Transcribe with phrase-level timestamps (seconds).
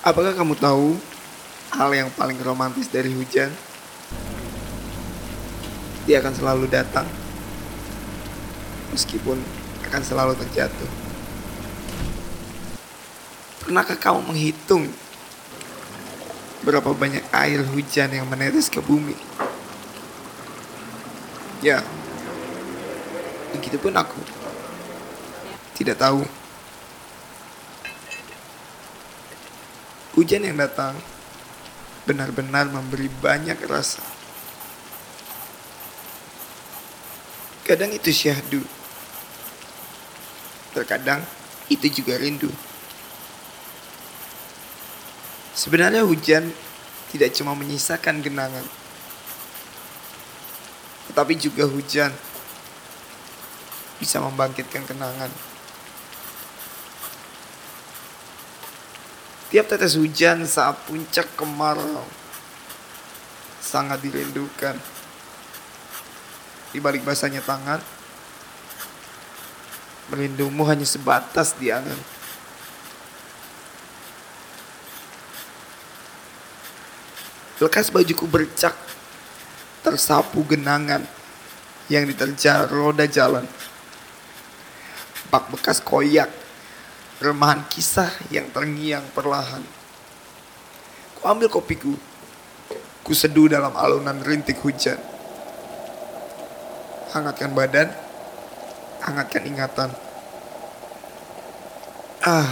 [0.00, 0.96] Apakah kamu tahu
[1.76, 3.52] hal yang paling romantis dari hujan?
[6.08, 7.04] Dia akan selalu datang,
[8.96, 9.36] meskipun
[9.84, 10.88] akan selalu terjatuh.
[13.60, 14.88] Pernahkah kamu menghitung
[16.64, 19.20] berapa banyak air hujan yang menetes ke bumi?
[21.60, 21.84] Ya,
[23.52, 24.16] begitupun aku.
[25.76, 26.39] Tidak tahu.
[30.18, 30.98] Hujan yang datang
[32.02, 34.02] benar-benar memberi banyak rasa.
[37.62, 38.66] Kadang itu syahdu.
[40.74, 41.22] Terkadang
[41.70, 42.50] itu juga rindu.
[45.54, 46.50] Sebenarnya hujan
[47.14, 48.66] tidak cuma menyisakan genangan.
[51.10, 52.10] Tetapi juga hujan
[54.02, 55.30] bisa membangkitkan kenangan.
[59.50, 62.06] Tiap tetes hujan saat puncak kemarau
[63.58, 64.78] sangat dirindukan.
[66.70, 67.82] Di balik basahnya tangan,
[70.14, 71.98] melindungmu hanya sebatas di angan.
[77.58, 78.72] Lekas bajuku bercak,
[79.82, 81.02] tersapu genangan
[81.90, 83.44] yang diterjang roda jalan.
[85.28, 86.30] Bak bekas koyak,
[87.20, 89.60] remahan kisah yang terngiang perlahan.
[91.20, 91.92] Ku ambil kopiku,
[93.04, 94.96] ku seduh dalam alunan rintik hujan.
[97.12, 97.92] Hangatkan badan,
[99.04, 99.90] hangatkan ingatan.
[102.24, 102.48] Ah,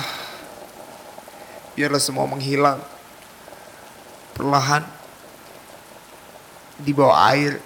[1.72, 2.80] biarlah semua menghilang.
[4.36, 4.84] Perlahan,
[6.78, 7.59] di bawah air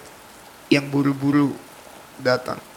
[0.71, 1.53] yang buru-buru
[2.17, 2.72] datang.